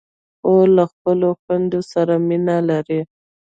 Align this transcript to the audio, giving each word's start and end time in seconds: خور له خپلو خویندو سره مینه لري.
خور 0.39 0.67
له 0.77 0.83
خپلو 0.91 1.27
خویندو 1.41 1.79
سره 1.91 2.13
مینه 2.27 2.57
لري. 2.69 3.01